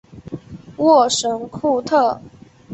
[0.77, 2.19] 沃什库特。